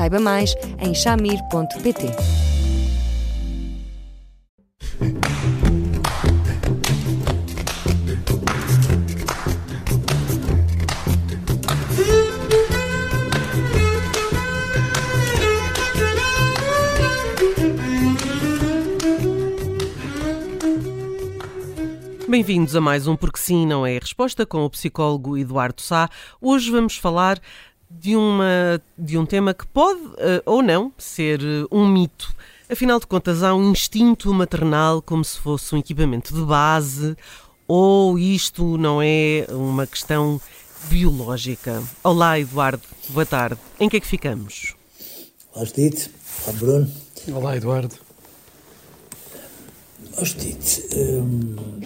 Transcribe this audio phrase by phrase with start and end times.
[0.00, 2.40] Saiba mais em chamir.pt.
[22.26, 26.08] Bem-vindos a mais um Porque Sim, Não é a Resposta com o psicólogo Eduardo Sá.
[26.40, 27.38] Hoje vamos falar
[27.90, 32.32] de, uma, de um tema que pode uh, ou não ser uh, um mito.
[32.70, 37.16] Afinal de contas, há um instinto maternal como se fosse um equipamento de base,
[37.66, 40.40] ou isto não é uma questão
[40.88, 41.82] biológica?
[42.04, 43.60] Olá, Eduardo, boa tarde.
[43.80, 44.76] Em que é que ficamos?
[45.52, 46.12] Olá, Judite.
[46.46, 46.92] Olá, Bruno.
[47.32, 47.94] Olá, Eduardo.
[50.12, 50.84] Olá, Judite.
[50.94, 51.80] Hum,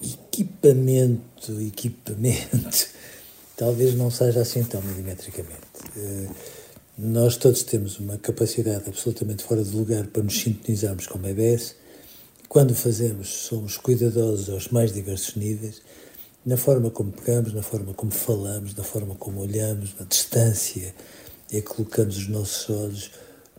[0.00, 2.94] equipamento, equipamento
[3.56, 5.60] talvez não seja assim tão milimetricamente.
[5.96, 6.28] Eh,
[6.96, 11.74] nós todos temos uma capacidade absolutamente fora de lugar para nos sintonizarmos com bebés.
[12.48, 15.82] Quando o fazemos, somos cuidadosos aos mais diversos níveis,
[16.46, 20.94] na forma como pegamos, na forma como falamos, na forma como olhamos, na distância
[21.50, 23.10] e colocamos os nossos olhos,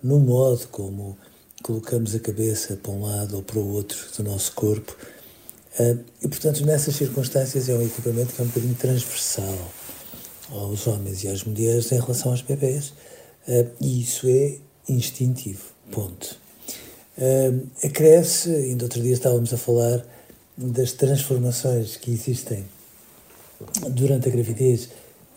[0.04, 1.18] no modo como
[1.64, 4.96] colocamos a cabeça para um lado ou para o outro do nosso corpo.
[5.78, 9.58] Eh, e, portanto, nessas circunstâncias é um equipamento que é um bocadinho transversal
[10.52, 12.94] aos homens e às mulheres em relação aos bebés,
[13.48, 16.38] uh, e isso é instintivo, ponto.
[17.18, 20.06] Uh, acresce, ainda outro dia estávamos a falar
[20.58, 22.66] das transformações que existem
[23.90, 24.90] durante a gravidez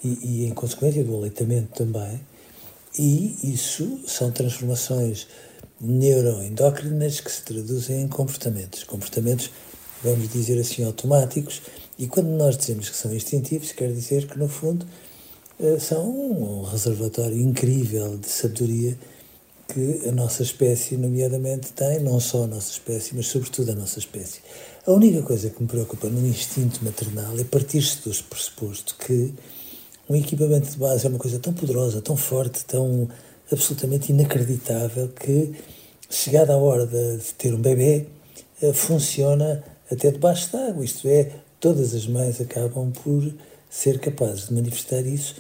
[0.03, 2.21] e, e em consequência do aleitamento também,
[2.99, 5.27] e isso são transformações
[5.81, 9.51] neuroendócrinas que se traduzem em comportamentos, comportamentos,
[10.03, 11.63] vamos dizer assim, automáticos,
[11.99, 14.87] e quando nós dizemos que são instintivos, quer dizer que, no fundo,
[15.59, 18.97] eh, são um reservatório incrível de sabedoria
[19.67, 23.99] que a nossa espécie, nomeadamente, tem, não só a nossa espécie, mas sobretudo a nossa
[23.99, 24.41] espécie.
[24.87, 29.35] A única coisa que me preocupa no instinto maternal é partir-se do pressuposto que
[30.09, 33.09] um equipamento de base é uma coisa tão poderosa, tão forte, tão
[33.51, 35.53] absolutamente inacreditável que,
[36.09, 38.07] chegada a hora de ter um bebê,
[38.63, 43.33] eh, funciona até debaixo d'água, isto é, todas as mães acabam por
[43.71, 45.37] ser capazes de manifestar isso,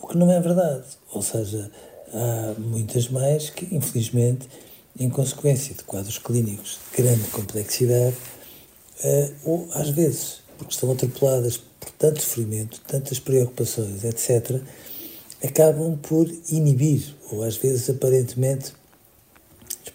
[0.00, 0.84] o que não é verdade.
[1.12, 1.70] Ou seja,
[2.12, 4.48] há muitas mães que, infelizmente,
[4.98, 8.16] em consequência de quadros clínicos de grande complexidade,
[9.04, 14.60] uh, ou às vezes, porque estão atropeladas por tanto sofrimento, tantas preocupações, etc.,
[15.42, 18.72] acabam por inibir, ou às vezes aparentemente,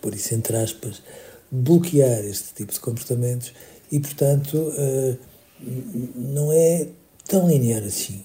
[0.01, 1.01] por isso entre aspas,
[1.49, 3.53] bloquear este tipo de comportamentos
[3.91, 5.17] e, portanto, uh,
[5.59, 6.87] não é
[7.27, 8.23] tão linear assim.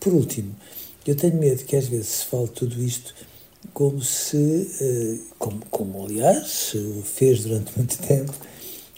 [0.00, 0.54] Por último,
[1.06, 3.14] eu tenho medo que às vezes se fale tudo isto
[3.72, 8.32] como se, eh, como, como aliás o fez durante muito tempo,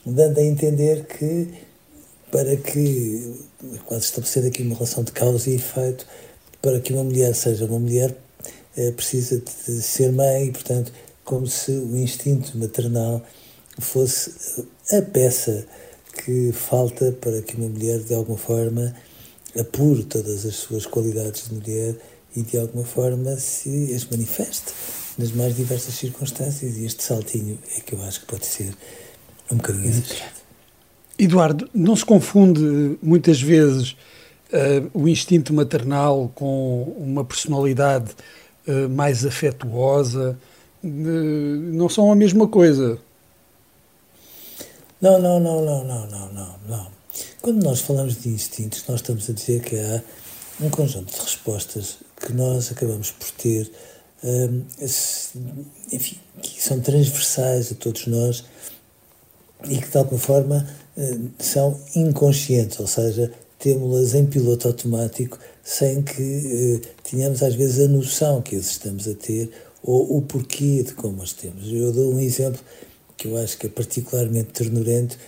[0.05, 1.49] dando a entender que
[2.31, 3.35] para que,
[3.87, 6.07] quase estabelecendo aqui uma relação de causa e efeito,
[6.61, 8.15] para que uma mulher seja uma mulher,
[8.77, 10.93] eh, precisa de ser mãe e, portanto,
[11.25, 13.23] como se o instinto maternal
[13.79, 15.67] fosse a peça
[16.25, 18.95] que falta para que uma mulher, de alguma forma,
[19.59, 21.97] apure todas as suas qualidades de mulher
[22.35, 24.73] e, de alguma forma, se as manifeste
[25.17, 26.77] nas mais diversas circunstâncias.
[26.77, 28.75] E este saltinho é que eu acho que pode ser
[29.51, 30.39] um bocadinho exagerado.
[31.19, 33.93] Eduardo, não se confunde muitas vezes
[34.53, 38.13] uh, o instinto maternal com uma personalidade
[38.67, 40.39] uh, mais afetuosa?
[40.83, 42.99] Uh, não são a mesma coisa.
[45.01, 46.87] Não, não, não, não, não, não, não, não.
[47.41, 50.03] Quando nós falamos de instintos, nós estamos a dizer que há
[50.61, 53.71] um conjunto de respostas que nós acabamos por ter,
[54.25, 54.65] um,
[55.93, 58.45] enfim, que são transversais a todos nós
[59.69, 66.03] e que de alguma forma hum, são inconscientes, ou seja, temos-las em piloto automático sem
[66.03, 66.23] que
[66.83, 69.51] uh, tenhamos às vezes a noção que as estamos a ter
[69.83, 71.71] ou o porquê de como as temos.
[71.71, 72.61] Eu dou um exemplo
[73.19, 75.19] que eu acho que é particularmente ternurento,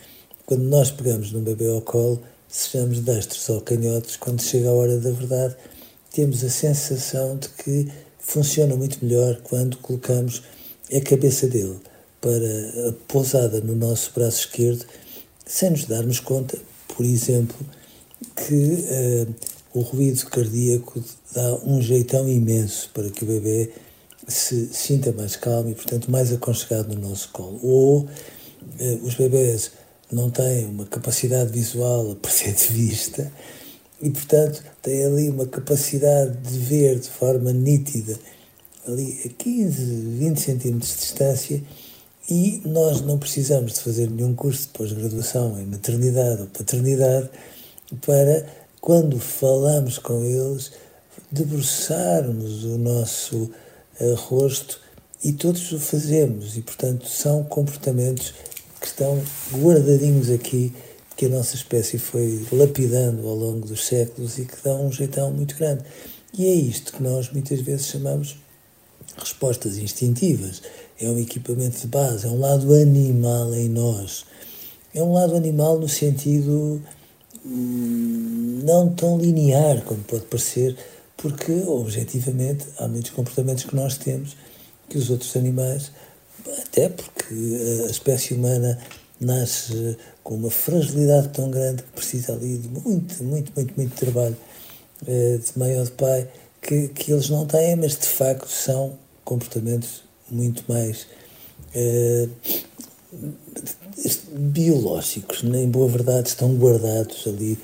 [0.47, 4.97] quando nós pegamos num bebê ao colo, sejamos destros ou canhotos, quando chega a hora
[4.99, 5.57] da verdade,
[6.13, 7.89] temos a sensação de que
[8.19, 10.43] funciona muito melhor quando colocamos
[10.93, 11.79] a cabeça dele
[12.21, 14.85] para pousada no nosso braço esquerdo,
[15.45, 16.59] sem nos darmos conta,
[16.89, 17.57] por exemplo,
[18.37, 19.35] que uh,
[19.73, 21.03] o ruído cardíaco
[21.35, 23.71] dá um jeitão imenso para que o bebê
[24.26, 27.58] se sinta mais calmo e, portanto, mais aconchegado no nosso colo.
[27.62, 28.08] Ou uh,
[29.02, 29.72] os bebés
[30.11, 33.32] não têm uma capacidade visual a perder de vista
[34.02, 38.19] e, portanto, têm ali uma capacidade de ver de forma nítida,
[38.87, 41.62] ali a 15, 20 centímetros de distância,
[42.28, 47.28] e nós não precisamos de fazer nenhum curso de pós-graduação em maternidade ou paternidade
[48.06, 48.46] para,
[48.81, 50.70] quando falamos com eles,
[51.31, 53.50] debruçarmos o nosso
[54.17, 54.81] rosto
[55.23, 58.32] e todos o fazemos e, portanto, são comportamentos
[58.81, 60.73] que estão guardadinhos aqui,
[61.17, 65.31] que a nossa espécie foi lapidando ao longo dos séculos e que dão um jeitão
[65.31, 65.85] muito grande.
[66.32, 68.37] E é isto que nós muitas vezes chamamos
[69.19, 70.62] respostas instintivas.
[70.99, 74.25] É um equipamento de base, é um lado animal em nós.
[74.94, 76.82] É um lado animal no sentido
[77.44, 80.76] hum, não tão linear como pode parecer,
[81.20, 84.37] porque objetivamente há muitos comportamentos que nós temos
[84.88, 85.93] que os outros animais
[86.62, 87.34] até porque
[87.87, 88.78] a espécie humana
[89.20, 94.37] nasce com uma fragilidade tão grande que precisa ali de muito, muito, muito, muito trabalho
[95.06, 96.28] eh, de mãe ou de pai
[96.62, 101.06] que, que eles não têm, mas de facto são comportamentos muito mais
[101.75, 102.28] eh,
[104.32, 107.58] biológicos, em boa verdade estão guardados ali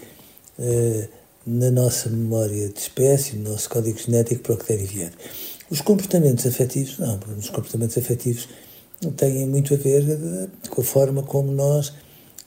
[0.59, 1.09] eh,
[1.47, 5.13] na nossa memória de espécie, no nosso código genético para o que deve vier.
[5.71, 8.49] Os comportamentos afetivos, não, os comportamentos afetivos
[9.17, 10.05] têm muito a ver
[10.69, 11.93] com a forma como nós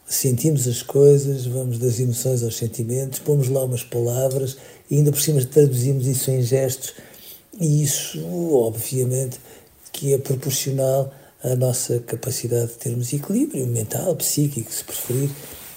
[0.06, 4.58] sentimos as coisas, vamos das emoções aos sentimentos, pomos lá umas palavras
[4.90, 6.94] e ainda por cima traduzimos isso em gestos
[7.60, 8.20] e isso,
[8.54, 9.40] obviamente,
[9.92, 11.14] que é proporcional
[11.44, 15.30] à nossa capacidade de termos equilíbrio mental, psíquico, se preferir,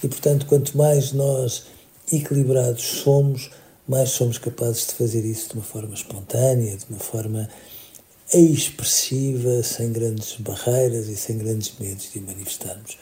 [0.02, 1.64] e portanto, quanto mais nós
[2.12, 3.50] equilibrados somos,
[3.88, 7.48] mais somos capazes de fazer isso de uma forma espontânea, de uma forma
[8.32, 12.96] expressiva, sem grandes barreiras e sem grandes medos de manifestarmos.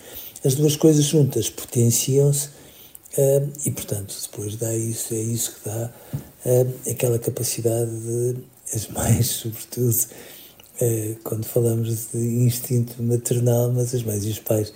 [0.44, 2.48] As duas coisas juntas potenciam-se
[3.18, 5.92] uh, e, portanto, depois dá isso, é isso que dá
[6.46, 8.36] uh, aquela capacidade de,
[8.74, 9.96] as mães, sobretudo,
[10.80, 14.72] uh, quando falamos de instinto maternal, mas as mães e os pais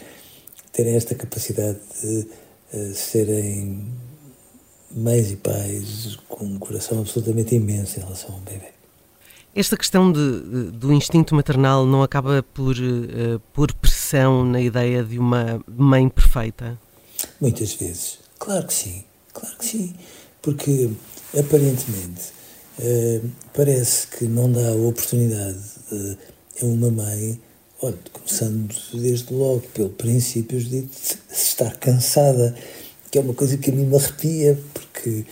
[0.72, 2.26] terem esta capacidade de
[2.94, 3.86] serem
[4.94, 8.74] mães e pais com um coração absolutamente imenso em relação a um bebê.
[9.54, 15.16] Esta questão de, do instinto maternal não acaba por uh, pôr pressão na ideia de
[15.16, 16.76] uma mãe perfeita?
[17.40, 18.18] Muitas vezes.
[18.38, 19.04] Claro que sim.
[19.32, 19.94] Claro que sim.
[20.42, 20.90] Porque,
[21.38, 22.32] aparentemente,
[22.80, 25.60] uh, parece que não dá a oportunidade
[25.92, 26.16] uh,
[26.60, 27.40] a uma mãe,
[27.80, 30.88] olha, começando desde logo pelo princípio de
[31.30, 32.56] estar cansada,
[33.08, 34.58] que é uma coisa que a mim me arrepia,
[34.94, 35.24] porque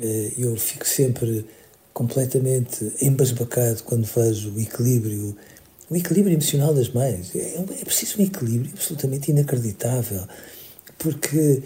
[0.00, 1.46] uh, eu fico sempre
[1.92, 5.36] completamente embasbacado quando vejo o equilíbrio,
[5.90, 7.30] o equilíbrio emocional das mães.
[7.36, 10.26] É, é preciso um equilíbrio absolutamente inacreditável,
[10.98, 11.62] porque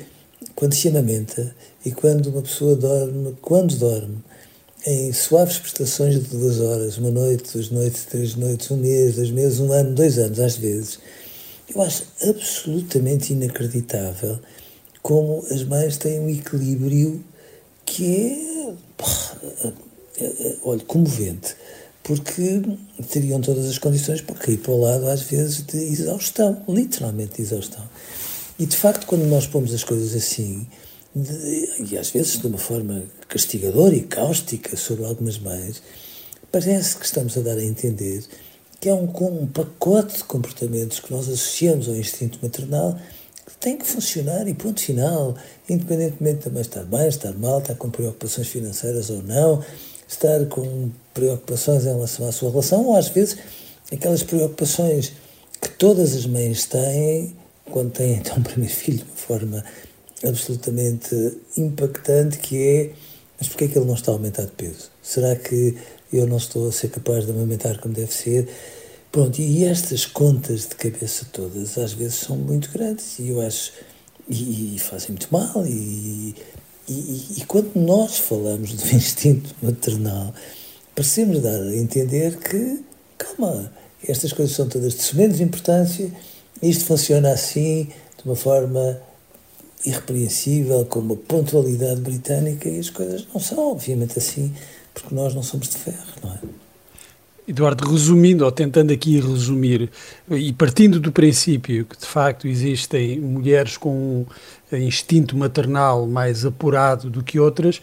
[0.57, 1.55] quando se amamenta
[1.85, 4.19] e quando uma pessoa dorme, quando dorme,
[4.85, 9.31] em suaves prestações de duas horas, uma noite, duas noites, três noites, um mês, dois
[9.31, 10.99] meses, um ano, dois anos, às vezes,
[11.73, 14.39] eu acho absolutamente inacreditável
[15.03, 17.25] como as mães têm um equilíbrio
[17.87, 18.57] que é
[19.59, 19.73] eh,
[20.19, 21.55] eh, olha, comovente,
[22.03, 22.63] porque
[23.11, 27.43] teriam todas as condições para cair para o lado, às vezes, de exaustão, literalmente de
[27.43, 27.85] exaustão.
[28.59, 30.67] E, de facto, quando nós pomos as coisas assim,
[31.15, 35.83] de, e às vezes de uma forma castigadora e cáustica sobre algumas mães,
[36.51, 38.25] parece que estamos a dar a entender
[38.81, 42.99] que é um, um pacote de comportamentos que nós associamos ao instinto maternal
[43.61, 45.35] tem que funcionar e ponto final,
[45.69, 49.65] independentemente de estar bem, estar mal, estar com preocupações financeiras ou não,
[50.09, 53.37] estar com preocupações em relação à sua relação, ou às vezes
[53.93, 55.13] aquelas preocupações
[55.61, 57.35] que todas as mães têm
[57.71, 59.65] quando têm então o primeiro filho de uma forma
[60.25, 62.93] absolutamente impactante, que é
[63.39, 64.91] mas porquê é que ele não está a aumentar de peso?
[65.03, 65.77] Será que
[66.13, 68.49] eu não estou a ser capaz de amamentar como deve ser?
[69.17, 73.73] Pronto, e estas contas de cabeça todas às vezes são muito grandes e eu acho
[74.29, 76.35] e, e fazem muito mal e
[76.87, 80.35] e, e, quando nós falamos do instinto maternal,
[80.95, 82.85] parecemos dar a entender que,
[83.17, 83.73] calma,
[84.07, 86.13] estas coisas são todas de menos importância,
[86.61, 87.85] isto funciona assim,
[88.19, 89.01] de uma forma
[89.87, 94.55] irrepreensível, com uma pontualidade britânica, e as coisas não são, obviamente, assim,
[94.93, 96.66] porque nós não somos de ferro, não é?
[97.49, 99.91] Eduardo, resumindo, ou tentando aqui resumir,
[100.31, 104.27] e partindo do princípio que de facto existem mulheres com
[104.73, 107.81] um instinto maternal mais apurado do que outras,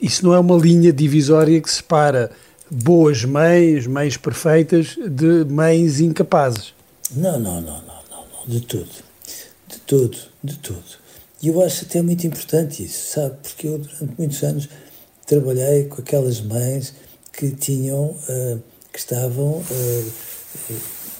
[0.00, 2.30] isso não é uma linha divisória que separa
[2.70, 6.72] boas mães, mães perfeitas, de mães incapazes.
[7.14, 8.90] Não, não, não, não, não, de tudo.
[9.68, 11.02] De tudo, de tudo.
[11.42, 13.36] E eu acho até muito importante isso, sabe?
[13.42, 14.68] Porque eu durante muitos anos
[15.26, 16.94] trabalhei com aquelas mães
[17.32, 18.62] que tinham, uh,
[18.92, 20.12] que estavam uh,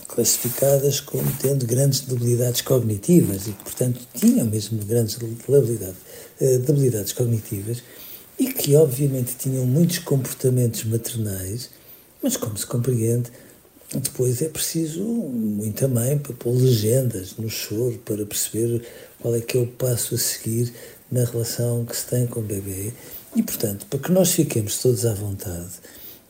[0.08, 7.82] classificadas como tendo grandes debilidades cognitivas e que, portanto, tinham mesmo grandes uh, debilidades cognitivas
[8.38, 11.70] e que, obviamente, tinham muitos comportamentos maternais,
[12.22, 13.30] mas, como se compreende,
[13.94, 18.82] depois é preciso muita mãe para pôr legendas no choro, para perceber
[19.20, 20.72] qual é que é o passo a seguir
[21.10, 22.92] na relação que se tem com o bebê.
[23.36, 25.72] E, portanto, para que nós fiquemos todos à vontade,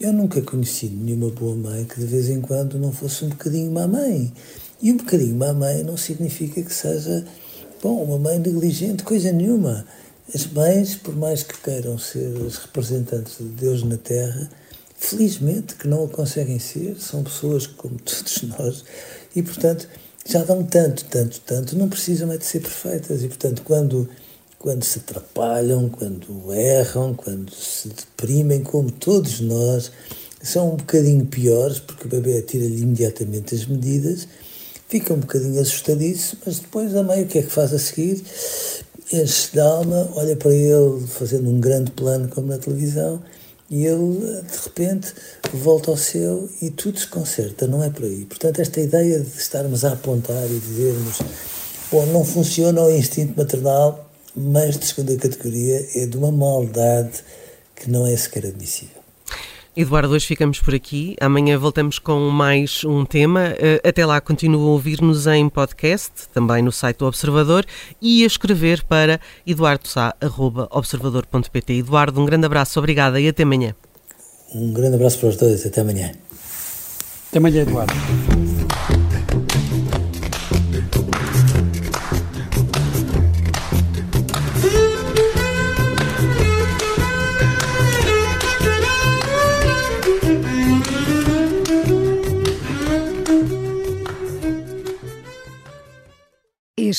[0.03, 3.71] eu nunca conheci nenhuma boa mãe que de vez em quando não fosse um bocadinho
[3.71, 4.33] má mãe.
[4.83, 7.25] E um bocadinho má mãe não significa que seja,
[7.81, 9.87] bom, uma mãe negligente, coisa nenhuma.
[10.35, 14.51] As mães, por mais que queiram ser as representantes de Deus na Terra,
[14.97, 18.85] felizmente que não o conseguem ser, são pessoas como todos nós
[19.37, 19.89] e, portanto,
[20.27, 23.23] já dão tanto, tanto, tanto, não precisam é de ser perfeitas.
[23.23, 24.09] E, portanto, quando,
[24.63, 29.91] quando se atrapalham, quando erram, quando se deprimem, como todos nós,
[30.41, 34.29] são um bocadinho piores, porque o bebê tira-lhe imediatamente as medidas,
[34.89, 38.23] fica um bocadinho assustadiço, mas depois a mãe o que é que faz a seguir?
[39.13, 43.21] Enche de alma, olha para ele fazendo um grande plano como na televisão
[43.69, 45.13] e ele, de repente,
[45.53, 48.25] volta ao seu e tudo se conserta, não é por aí.
[48.27, 51.19] Portanto, esta ideia de estarmos a apontar e dizermos,
[51.91, 57.23] bom, não funciona o instinto maternal, mas de segunda categoria é de uma maldade
[57.77, 59.03] que não é sequer admissível.
[59.75, 61.17] Eduardo, hoje ficamos por aqui.
[61.19, 63.55] Amanhã voltamos com mais um tema.
[63.59, 67.65] Eh, até lá, continua a ouvir-nos em podcast, também no site do Observador,
[68.01, 71.73] e a escrever para eduardosá.observador.pt.
[71.73, 73.75] Eduardo, um grande abraço, obrigada e até amanhã.
[74.55, 76.13] Um grande abraço para os dois, até amanhã.
[77.31, 77.95] Até amanhã, Eduardo.